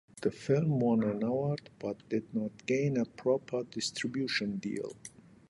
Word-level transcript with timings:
The 0.23 0.31
film 0.31 0.79
won 0.79 1.03
an 1.03 1.21
award, 1.21 1.69
but 1.77 2.09
did 2.09 2.33
not 2.33 2.65
gain 2.65 2.97
a 2.97 3.05
proper 3.05 3.61
distribution 3.65 4.57
deal. 4.57 4.95